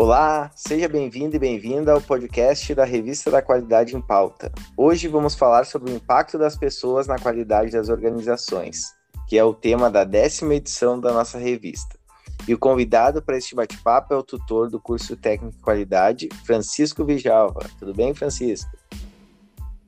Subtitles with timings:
[0.00, 4.52] Olá, seja bem-vindo e bem-vinda ao podcast da Revista da Qualidade em Pauta.
[4.76, 8.94] Hoje vamos falar sobre o impacto das pessoas na qualidade das organizações,
[9.26, 11.98] que é o tema da décima edição da nossa revista.
[12.46, 17.04] E o convidado para este bate-papo é o tutor do curso Técnico de Qualidade, Francisco
[17.04, 17.68] Vijalva.
[17.76, 18.70] Tudo bem, Francisco?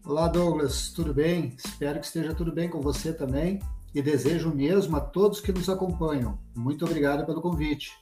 [0.04, 1.54] Olá, Douglas, tudo bem?
[1.56, 3.60] Espero que esteja tudo bem com você também
[3.94, 6.36] e desejo mesmo a todos que nos acompanham.
[6.52, 7.92] Muito obrigado pelo convite.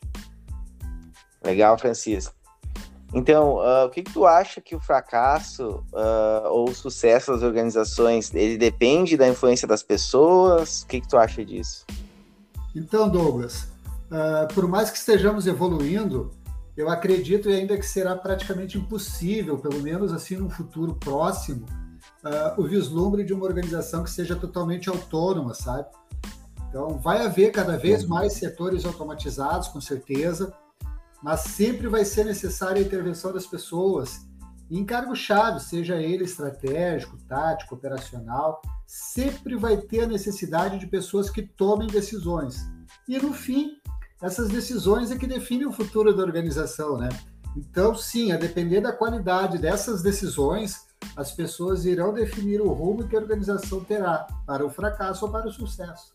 [1.42, 2.38] Legal, Francisco.
[3.14, 7.42] Então, uh, o que, que, tu acha que o fracasso uh, ou o sucesso das
[7.42, 10.82] organizações, ele depende da influência das pessoas?
[10.82, 11.86] O que, que tu acha disso?
[12.74, 13.68] Então, Douglas,
[14.10, 16.30] uh, por mais que estejamos evoluindo,
[16.76, 21.66] eu acredito ainda que será praticamente impossível, pelo menos assim no futuro próximo,
[22.56, 25.88] o vislumbre de uma organização que seja totalmente autônoma, sabe?
[26.68, 28.10] Então, vai haver cada vez uhum.
[28.10, 30.52] mais setores automatizados, com certeza,
[31.22, 34.26] mas sempre vai ser necessária a intervenção das pessoas
[34.70, 41.42] em cargo-chave, seja ele estratégico, tático, operacional, sempre vai ter a necessidade de pessoas que
[41.42, 42.66] tomem decisões.
[43.08, 43.72] E no fim,
[44.20, 47.08] essas decisões é que definem o futuro da organização, né?
[47.56, 53.16] Então, sim, a depender da qualidade dessas decisões, as pessoas irão definir o rumo que
[53.16, 56.14] a organização terá para o fracasso ou para o sucesso.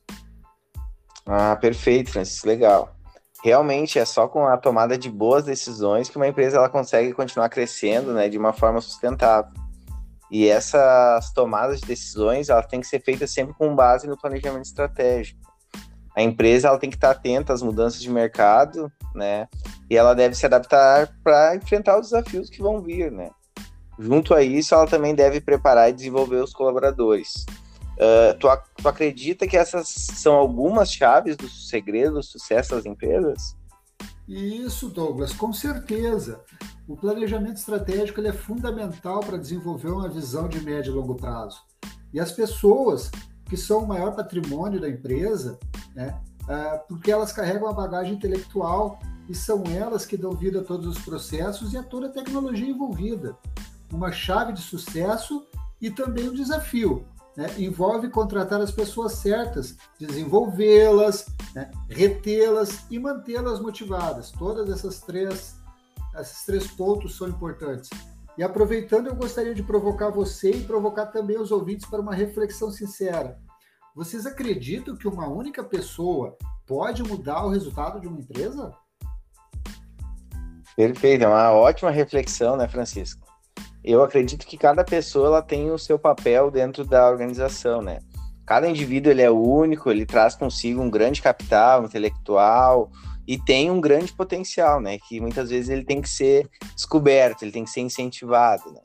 [1.26, 2.96] Ah, perfeito, Francisco, legal
[3.44, 7.50] realmente é só com a tomada de boas decisões que uma empresa ela consegue continuar
[7.50, 9.52] crescendo, né, de uma forma sustentável.
[10.32, 14.64] E essas tomadas de decisões, ela tem que ser feitas sempre com base no planejamento
[14.64, 15.42] estratégico.
[16.16, 19.48] A empresa ela tem que estar atenta às mudanças de mercado, né?
[19.90, 23.30] E ela deve se adaptar para enfrentar os desafios que vão vir, né?
[24.00, 27.46] Junto a isso, ela também deve preparar e desenvolver os colaboradores.
[27.94, 33.56] Uh, tu, tu acredita que essas são algumas chaves do segredo do sucesso das empresas?
[34.28, 36.42] Isso, Douglas, com certeza.
[36.88, 41.62] O planejamento estratégico é fundamental para desenvolver uma visão de médio e longo prazo.
[42.14, 43.12] E as pessoas
[43.46, 45.60] que são o maior patrimônio da empresa,
[45.94, 49.00] né, uh, porque elas carregam a bagagem intelectual
[49.30, 52.68] e são elas que dão vida a todos os processos e a toda a tecnologia
[52.68, 53.38] envolvida.
[53.92, 55.46] Uma chave de sucesso
[55.82, 57.06] e também um desafio,
[57.36, 64.32] né, envolve contratar as pessoas certas, desenvolvê-las, né, retê-las e mantê-las motivadas.
[64.32, 65.56] Todas essas três,
[66.20, 67.90] esses três pontos são importantes.
[68.38, 72.72] E aproveitando, eu gostaria de provocar você e provocar também os ouvintes para uma reflexão
[72.72, 73.38] sincera.
[73.96, 76.36] Vocês acreditam que uma única pessoa
[76.66, 78.72] pode mudar o resultado de uma empresa?
[80.76, 83.33] Perfeito, é uma ótima reflexão, né, Francisco?
[83.84, 88.00] Eu acredito que cada pessoa ela tem o seu papel dentro da organização, né?
[88.46, 92.90] Cada indivíduo ele é único, ele traz consigo um grande capital intelectual
[93.28, 94.98] e tem um grande potencial, né?
[95.08, 98.82] Que muitas vezes ele tem que ser descoberto, ele tem que ser incentivado, né?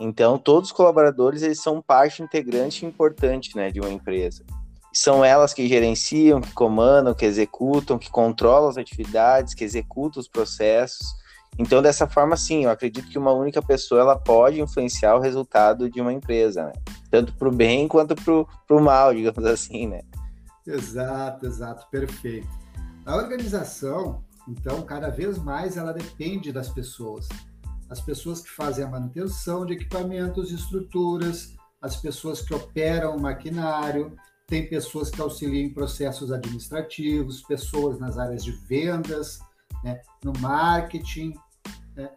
[0.00, 4.44] Então, todos os colaboradores eles são parte integrante importante, né, de uma empresa.
[4.92, 10.28] São elas que gerenciam, que comandam, que executam, que controlam as atividades, que executam os
[10.28, 11.21] processos
[11.58, 15.90] então, dessa forma, sim, eu acredito que uma única pessoa ela pode influenciar o resultado
[15.90, 16.72] de uma empresa, né?
[17.10, 20.00] Tanto para o bem quanto para o mal, digamos assim, né?
[20.66, 22.48] Exato, exato, perfeito.
[23.04, 27.28] A organização, então, cada vez mais ela depende das pessoas.
[27.90, 31.52] As pessoas que fazem a manutenção de equipamentos estruturas,
[31.82, 38.16] as pessoas que operam o maquinário, tem pessoas que auxiliam em processos administrativos, pessoas nas
[38.16, 39.40] áreas de vendas,
[39.82, 41.34] né, no marketing,
[41.96, 42.10] né,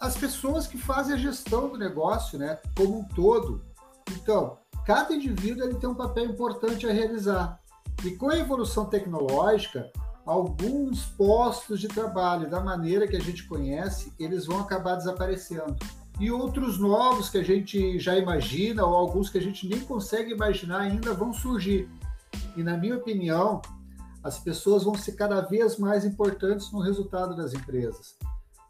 [0.00, 3.62] as pessoas que fazem a gestão do negócio, né, como um todo.
[4.10, 7.58] Então, cada indivíduo ele tem um papel importante a realizar.
[8.04, 9.90] E com a evolução tecnológica,
[10.26, 15.76] alguns postos de trabalho da maneira que a gente conhece, eles vão acabar desaparecendo.
[16.20, 20.32] E outros novos que a gente já imagina, ou alguns que a gente nem consegue
[20.32, 21.88] imaginar ainda, vão surgir.
[22.56, 23.62] E, na minha opinião,
[24.22, 28.16] as pessoas vão ser cada vez mais importantes no resultado das empresas.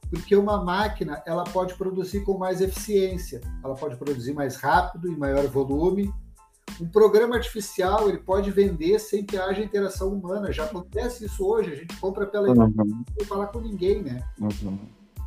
[0.09, 5.17] Porque uma máquina, ela pode produzir com mais eficiência, ela pode produzir mais rápido e
[5.17, 6.13] maior volume.
[6.81, 10.53] Um programa artificial, ele pode vender sem que haja interação humana.
[10.53, 13.05] Já acontece isso hoje, a gente compra pela uhum.
[13.17, 14.23] sem falar com ninguém, né?
[14.41, 14.79] Uhum.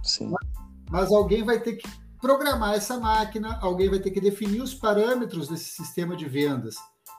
[0.04, 0.30] Sim.
[0.30, 0.48] Mas,
[0.89, 1.88] mas alguém vai ter que
[2.19, 6.75] programar essa máquina, alguém vai ter que definir os parâmetros desse sistema de vendas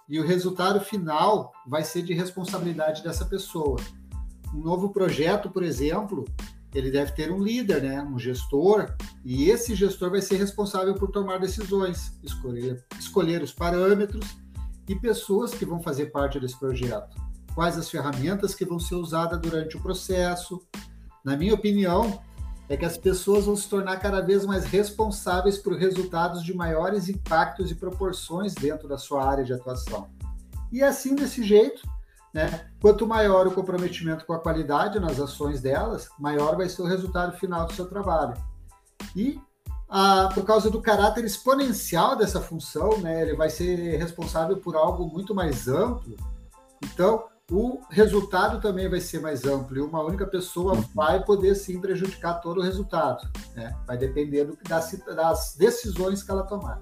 [0.09, 3.79] e o resultado final vai ser de responsabilidade dessa pessoa.
[4.55, 6.25] Um novo projeto, por exemplo,
[6.75, 8.95] ele deve ter um líder, né, um gestor,
[9.25, 14.37] e esse gestor vai ser responsável por tomar decisões, escolher, escolher os parâmetros
[14.89, 17.17] e pessoas que vão fazer parte desse projeto.
[17.55, 20.63] Quais as ferramentas que vão ser usadas durante o processo.
[21.25, 22.21] Na minha opinião,
[22.69, 27.09] é que as pessoas vão se tornar cada vez mais responsáveis por resultados de maiores
[27.09, 30.09] impactos e proporções dentro da sua área de atuação.
[30.73, 31.83] E assim, desse jeito,
[32.35, 36.87] né, quanto maior o comprometimento com a qualidade nas ações delas, maior vai ser o
[36.87, 38.35] resultado final do seu trabalho.
[39.15, 39.41] E
[39.89, 45.07] ah, por causa do caráter exponencial dessa função, né, ele vai ser responsável por algo
[45.07, 46.17] muito mais amplo.
[46.83, 51.81] Então, o resultado também vai ser mais amplo e uma única pessoa vai poder sim
[51.81, 53.29] prejudicar todo o resultado.
[53.55, 53.75] Né?
[53.87, 56.81] Vai depender do, das, das decisões que ela tomar.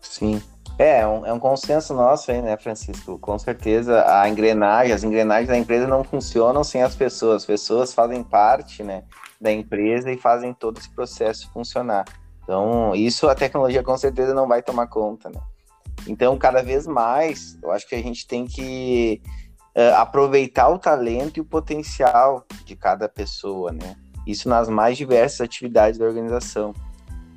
[0.00, 0.42] Sim.
[0.78, 3.18] É, é um, é um consenso nosso aí, né, Francisco?
[3.18, 7.42] Com certeza a engrenagem, as engrenagens da empresa não funcionam sem as pessoas.
[7.42, 9.04] As pessoas fazem parte, né,
[9.40, 12.04] da empresa e fazem todo esse processo funcionar.
[12.42, 15.40] Então, isso a tecnologia com certeza não vai tomar conta, né?
[16.06, 19.22] Então, cada vez mais, eu acho que a gente tem que
[19.76, 23.96] uh, aproveitar o talento e o potencial de cada pessoa, né?
[24.26, 26.74] Isso nas mais diversas atividades da organização.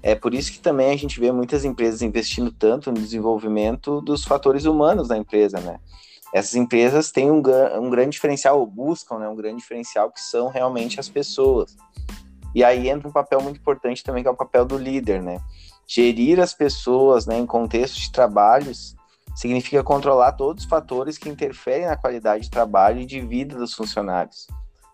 [0.02, 4.24] É por isso que também a gente vê muitas empresas investindo tanto no desenvolvimento dos
[4.24, 5.80] fatores humanos da empresa, né?
[6.32, 7.42] Essas empresas têm um,
[7.80, 11.76] um grande diferencial, ou buscam né, um grande diferencial, que são realmente as pessoas.
[12.54, 15.40] E aí entra um papel muito importante também, que é o papel do líder, né?
[15.88, 18.96] Gerir as pessoas né, em contextos de trabalhos
[19.36, 23.74] significa controlar todos os fatores que interferem na qualidade de trabalho e de vida dos
[23.74, 24.48] funcionários.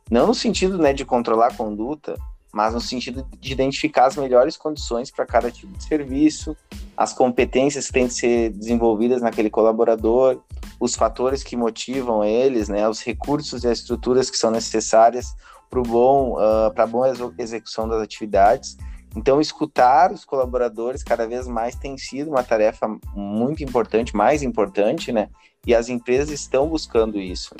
[0.09, 2.17] Não no sentido né, de controlar a conduta,
[2.51, 6.57] mas no sentido de identificar as melhores condições para cada tipo de serviço,
[6.97, 10.41] as competências que têm de ser desenvolvidas naquele colaborador,
[10.79, 15.33] os fatores que motivam eles, né, os recursos e as estruturas que são necessárias
[15.69, 18.75] para bom, uh, a boa execução das atividades
[19.15, 25.11] então, escutar os colaboradores cada vez mais tem sido uma tarefa muito importante, mais importante,
[25.11, 25.29] né?
[25.67, 27.53] E as empresas estão buscando isso.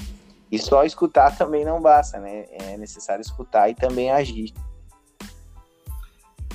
[0.50, 2.46] E só escutar também não basta, né?
[2.52, 4.54] É necessário escutar e também agir.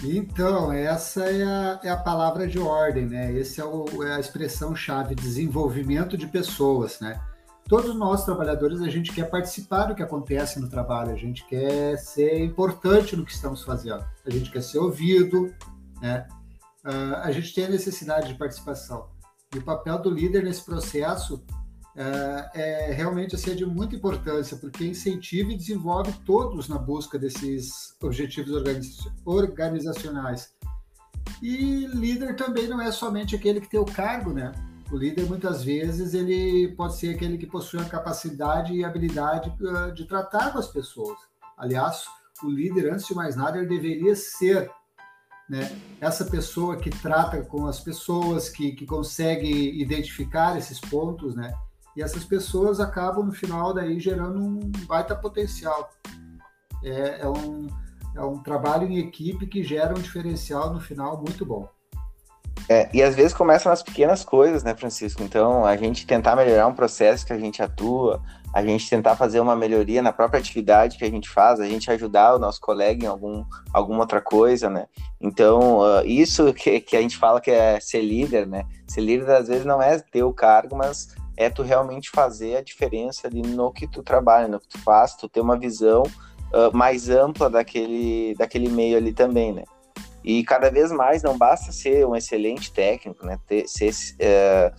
[0.03, 3.39] Então, essa é a, é a palavra de ordem, né?
[3.39, 7.21] Essa é, é a expressão-chave, desenvolvimento de pessoas, né?
[7.69, 11.97] Todos nós trabalhadores a gente quer participar do que acontece no trabalho, a gente quer
[11.99, 15.53] ser importante no que estamos fazendo, a gente quer ser ouvido,
[16.01, 16.27] né?
[16.85, 19.09] Uh, a gente tem a necessidade de participação.
[19.55, 24.57] E o papel do líder nesse processo uh, é realmente assim, é de muita importância,
[24.57, 28.53] porque incentiva e desenvolve todos na busca desses objetivos
[29.25, 30.55] organizacionais.
[31.43, 34.53] E líder também não é somente aquele que tem o cargo, né?
[34.91, 39.91] O líder, muitas vezes, ele pode ser aquele que possui a capacidade e habilidade ah,
[39.91, 41.19] de tratar com as pessoas.
[41.59, 42.05] Aliás,
[42.43, 44.71] o líder, antes de mais nada, ele deveria ser
[45.49, 51.53] né, essa pessoa que trata com as pessoas, que, que consegue identificar esses pontos, né?
[51.97, 55.91] E essas pessoas acabam, no final, daí gerando um baita potencial.
[56.85, 57.67] É, é, um,
[58.15, 61.69] é um trabalho em equipe que gera um diferencial, no final, muito bom.
[62.69, 65.23] É, e às vezes começa nas pequenas coisas, né, Francisco?
[65.23, 68.21] Então, a gente tentar melhorar um processo que a gente atua,
[68.53, 71.91] a gente tentar fazer uma melhoria na própria atividade que a gente faz, a gente
[71.91, 74.87] ajudar o nosso colega em algum, alguma outra coisa, né?
[75.21, 78.65] Então, uh, isso que, que a gente fala que é ser líder, né?
[78.89, 82.63] Ser líder, às vezes, não é ter o cargo, mas é tu realmente fazer a
[82.63, 86.77] diferença ali no que tu trabalha, no que tu faz, tu ter uma visão uh,
[86.77, 89.63] mais ampla daquele, daquele meio ali também, né?
[90.27, 93.39] E cada vez mais não basta ser um excelente técnico, né?
[93.47, 94.73] Ter, ser, é,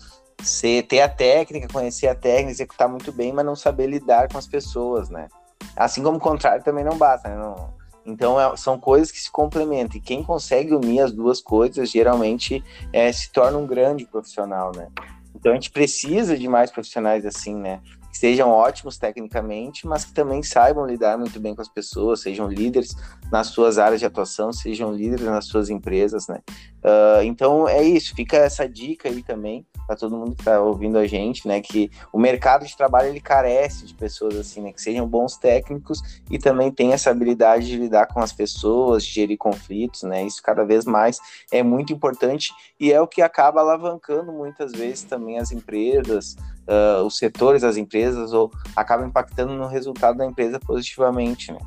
[0.44, 4.38] ser, ter a técnica, conhecer a técnica, executar muito bem, mas não saber lidar com
[4.38, 5.30] as pessoas, né?
[5.74, 7.38] Assim como o contrário também não basta, né?
[7.38, 7.74] Não,
[8.06, 9.98] então é, são coisas que se complementam.
[9.98, 12.62] E quem consegue unir as duas coisas geralmente
[12.92, 14.90] é, se torna um grande profissional, né?
[15.34, 17.80] Então a gente precisa de mais profissionais assim, né?
[18.10, 22.48] Que sejam ótimos tecnicamente, mas que também saibam lidar muito bem com as pessoas, sejam
[22.48, 22.96] líderes
[23.32, 26.40] nas suas áreas de atuação, sejam líderes nas suas empresas, né?
[26.78, 30.98] Uh, então é isso, fica essa dica aí também para todo mundo que está ouvindo
[30.98, 31.60] a gente, né?
[31.60, 34.72] Que o mercado de trabalho ele carece de pessoas assim, né?
[34.72, 39.12] Que sejam bons técnicos e também tenham essa habilidade de lidar com as pessoas, de
[39.14, 40.24] gerir conflitos, né?
[40.26, 41.20] Isso cada vez mais
[41.52, 46.36] é muito importante e é o que acaba alavancando muitas vezes também as empresas,
[46.68, 51.60] uh, os setores das empresas, ou acaba impactando no resultado da empresa positivamente, né?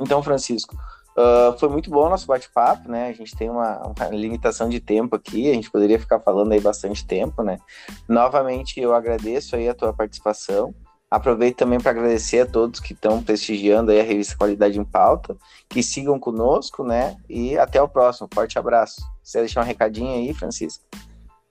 [0.00, 0.76] Então, Francisco,
[1.16, 3.08] Uh, foi muito bom o nosso bate-papo, né?
[3.08, 6.60] A gente tem uma, uma, limitação de tempo aqui, a gente poderia ficar falando aí
[6.60, 7.58] bastante tempo, né?
[8.06, 10.74] Novamente, eu agradeço aí a tua participação.
[11.10, 15.34] Aproveito também para agradecer a todos que estão prestigiando aí a revista Qualidade em Pauta,
[15.70, 17.16] que sigam conosco, né?
[17.30, 18.28] E até o próximo.
[18.34, 19.00] Forte abraço.
[19.22, 20.84] Você deixar um recadinho aí, Francisco?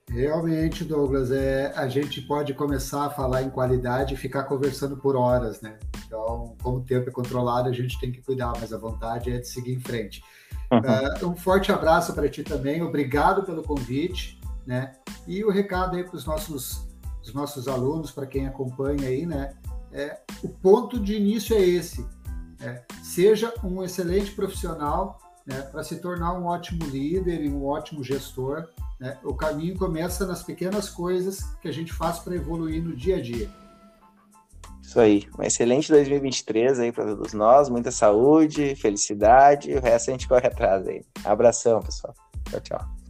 [0.09, 5.15] Realmente, Douglas, é, a gente pode começar a falar em qualidade e ficar conversando por
[5.15, 5.77] horas, né?
[6.05, 9.39] Então, como o tempo é controlado, a gente tem que cuidar, mas a vontade é
[9.39, 10.23] de seguir em frente.
[10.71, 11.27] Uhum.
[11.27, 14.93] Uh, um forte abraço para ti também, obrigado pelo convite, né?
[15.27, 16.87] E o recado aí para os nossos,
[17.21, 19.55] os nossos alunos, para quem acompanha aí, né?
[19.91, 22.05] É, o ponto de início é esse:
[22.61, 28.03] é, seja um excelente profissional né, para se tornar um ótimo líder e um ótimo
[28.03, 28.67] gestor.
[28.99, 29.17] Né?
[29.23, 33.21] O caminho começa nas pequenas coisas que a gente faz para evoluir no dia a
[33.21, 33.49] dia.
[34.81, 35.27] Isso aí.
[35.37, 37.69] Um excelente 2023 aí para todos nós.
[37.69, 39.73] Muita saúde, felicidade.
[39.73, 41.03] O resto a gente corre atrás aí.
[41.23, 42.13] Abração, pessoal.
[42.49, 43.04] Tchau, tchau.